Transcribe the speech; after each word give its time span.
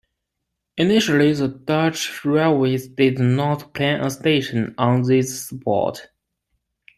Initially 0.77 1.31
the 1.35 1.47
Dutch 1.47 2.25
railways 2.25 2.87
did 2.87 3.19
not 3.19 3.71
plan 3.75 4.03
a 4.03 4.09
station 4.09 4.73
on 4.75 5.03
this 5.03 5.45
spot. 5.49 6.07